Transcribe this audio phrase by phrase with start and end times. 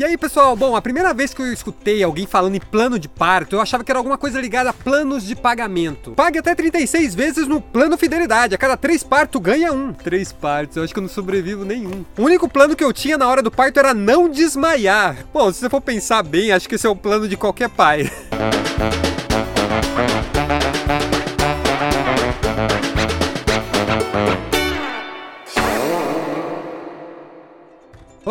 [0.00, 3.06] E aí, pessoal, bom, a primeira vez que eu escutei alguém falando em plano de
[3.06, 6.12] parto, eu achava que era alguma coisa ligada a planos de pagamento.
[6.12, 9.92] Pague até 36 vezes no plano fidelidade, a cada três partos ganha um.
[9.92, 12.02] Três partos, eu acho que eu não sobrevivo nenhum.
[12.16, 15.18] O único plano que eu tinha na hora do parto era não desmaiar.
[15.34, 18.10] Bom, se você for pensar bem, acho que esse é o plano de qualquer pai.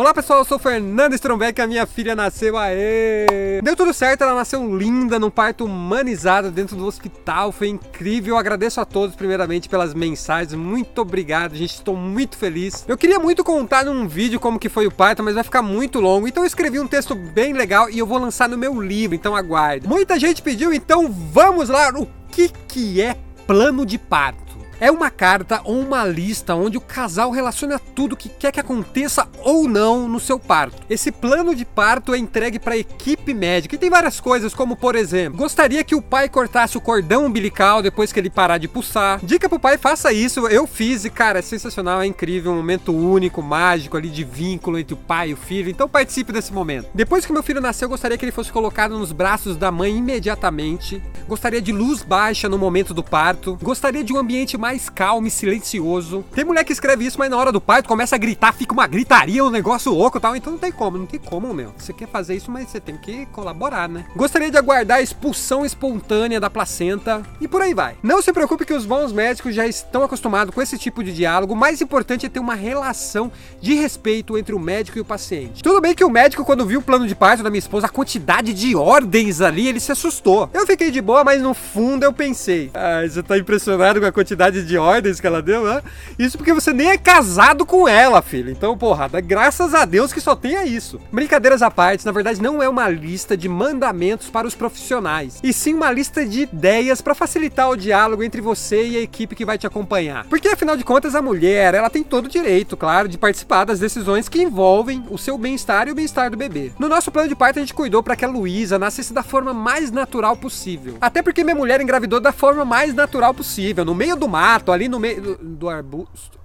[0.00, 3.60] Olá pessoal, eu sou Fernando Strombeck, a minha filha nasceu, aê!
[3.62, 8.38] Deu tudo certo, ela nasceu linda, num parto humanizado dentro do hospital, foi incrível, eu
[8.38, 12.82] agradeço a todos primeiramente pelas mensagens, muito obrigado, gente, estou muito feliz.
[12.88, 16.00] Eu queria muito contar num vídeo como que foi o parto, mas vai ficar muito
[16.00, 19.14] longo, então eu escrevi um texto bem legal e eu vou lançar no meu livro,
[19.14, 19.86] então aguarde.
[19.86, 24.49] Muita gente pediu, então vamos lá, o que que é plano de parto?
[24.80, 29.28] É uma carta ou uma lista onde o casal relaciona tudo que quer que aconteça
[29.42, 30.78] ou não no seu parto.
[30.88, 34.74] Esse plano de parto é entregue para a equipe médica e tem várias coisas, como
[34.74, 38.68] por exemplo, gostaria que o pai cortasse o cordão umbilical depois que ele parar de
[38.68, 39.20] pulsar.
[39.22, 40.46] Dica pro pai, faça isso.
[40.48, 44.78] Eu fiz e, cara, é sensacional, é incrível, um momento único, mágico ali de vínculo
[44.78, 45.68] entre o pai e o filho.
[45.68, 46.88] Então participe desse momento.
[46.94, 49.94] Depois que meu filho nasceu, eu gostaria que ele fosse colocado nos braços da mãe
[49.94, 51.02] imediatamente.
[51.28, 53.58] Gostaria de luz baixa no momento do parto.
[53.62, 56.24] Gostaria de um ambiente mais mais calmo e silencioso.
[56.32, 58.86] Tem mulher que escreve isso, mas na hora do parto começa a gritar, fica uma
[58.86, 60.36] gritaria, um negócio louco e tal.
[60.36, 61.74] Então não tem como, não tem como, meu.
[61.76, 64.06] Você quer fazer isso, mas você tem que colaborar, né?
[64.14, 67.96] Gostaria de aguardar a expulsão espontânea da placenta e por aí vai.
[68.00, 71.54] Não se preocupe que os bons médicos já estão acostumados com esse tipo de diálogo.
[71.54, 75.64] O mais importante é ter uma relação de respeito entre o médico e o paciente.
[75.64, 77.90] Tudo bem que o médico, quando viu o plano de parto da minha esposa, a
[77.90, 80.48] quantidade de ordens ali, ele se assustou.
[80.54, 84.12] Eu fiquei de boa, mas no fundo eu pensei: ah, você tá impressionado com a
[84.12, 85.82] quantidade de ordens que ela deu, né?
[86.18, 88.50] Isso porque você nem é casado com ela, filho.
[88.50, 91.00] Então, porra, graças a Deus que só tenha isso.
[91.12, 95.52] Brincadeiras à parte, na verdade não é uma lista de mandamentos para os profissionais, e
[95.52, 99.44] sim uma lista de ideias para facilitar o diálogo entre você e a equipe que
[99.44, 100.24] vai te acompanhar.
[100.24, 103.78] Porque afinal de contas a mulher, ela tem todo o direito, claro, de participar das
[103.78, 106.72] decisões que envolvem o seu bem-estar e o bem-estar do bebê.
[106.78, 109.52] No nosso plano de parto a gente cuidou para que a Luísa nascesse da forma
[109.52, 110.96] mais natural possível.
[111.00, 114.88] Até porque minha mulher engravidou da forma mais natural possível, no meio do mar ali
[114.88, 116.38] no meio do, do arbusto.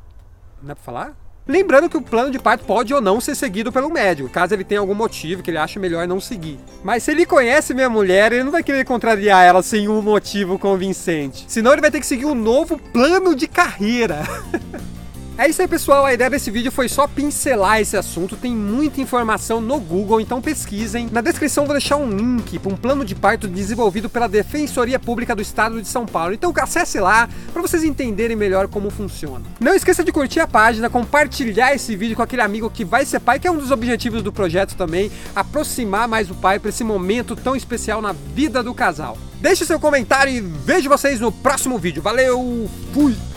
[0.61, 1.25] Não é pra falar?
[1.47, 4.63] Lembrando que o plano de parto pode ou não ser seguido pelo médico, caso ele
[4.63, 6.59] tenha algum motivo que ele ache melhor não seguir.
[6.83, 10.57] Mas se ele conhece minha mulher, ele não vai querer contrariar ela sem um motivo
[10.57, 11.45] convincente.
[11.47, 14.23] Senão ele vai ter que seguir um novo plano de carreira.
[15.37, 16.05] É isso aí, pessoal.
[16.05, 18.37] A ideia desse vídeo foi só pincelar esse assunto.
[18.37, 21.09] Tem muita informação no Google, então pesquisem.
[21.11, 25.35] Na descrição vou deixar um link para um plano de parto desenvolvido pela Defensoria Pública
[25.35, 26.33] do Estado de São Paulo.
[26.33, 29.43] Então acesse lá para vocês entenderem melhor como funciona.
[29.59, 33.19] Não esqueça de curtir a página, compartilhar esse vídeo com aquele amigo que vai ser
[33.19, 36.83] pai, que é um dos objetivos do projeto também, aproximar mais o pai para esse
[36.83, 39.17] momento tão especial na vida do casal.
[39.41, 42.01] Deixe seu comentário e vejo vocês no próximo vídeo.
[42.01, 43.34] Valeu, fui!